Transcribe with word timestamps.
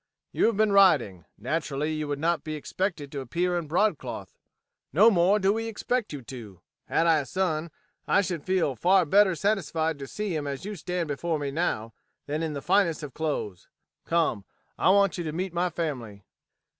You 0.31 0.47
have 0.47 0.57
been 0.57 0.71
riding. 0.71 1.25
Naturally 1.37 1.93
you 1.93 2.07
would 2.07 2.17
not 2.17 2.43
be 2.43 2.55
expected 2.55 3.11
to 3.11 3.19
appear 3.19 3.55
in 3.55 3.67
broadcloth. 3.67 4.35
No 4.91 5.11
more 5.11 5.37
do 5.37 5.53
we 5.53 5.67
expect 5.67 6.11
you 6.11 6.23
to. 6.23 6.59
Had 6.87 7.05
I 7.05 7.19
a 7.19 7.25
son, 7.27 7.69
I 8.07 8.21
should 8.21 8.43
feel 8.43 8.75
far 8.75 9.05
better 9.05 9.35
satisfied 9.35 9.99
to 9.99 10.07
see 10.07 10.35
him 10.35 10.47
as 10.47 10.65
you 10.65 10.73
stand 10.75 11.07
before 11.07 11.37
me 11.37 11.51
now, 11.51 11.93
than 12.25 12.41
in 12.41 12.53
the 12.53 12.63
finest 12.63 13.03
of 13.03 13.13
clothes. 13.13 13.69
Come, 14.07 14.43
I 14.75 14.89
want 14.89 15.19
you 15.19 15.23
to 15.23 15.31
meet 15.31 15.53
my 15.53 15.69
family." 15.69 16.23